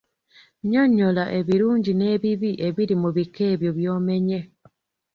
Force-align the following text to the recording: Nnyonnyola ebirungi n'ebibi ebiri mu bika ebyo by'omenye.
Nnyonnyola 0.61 1.23
ebirungi 1.39 1.91
n'ebibi 1.95 2.51
ebiri 2.67 2.95
mu 3.01 3.09
bika 3.15 3.41
ebyo 3.53 3.71
by'omenye. 3.77 4.39